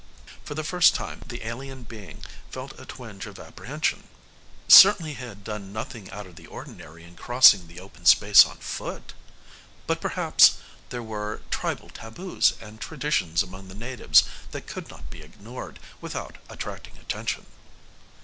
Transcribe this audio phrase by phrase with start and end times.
[0.43, 4.05] For the first time, the alien being felt a twinge of apprehension.
[4.67, 8.57] Certainly he had done nothing out of the ordinary in crossing the open space on
[8.57, 9.13] foot?
[9.85, 10.53] But perhaps
[10.89, 16.39] there were tribal taboos and traditions among the natives that could not be ignored without
[16.49, 17.45] attracting attention.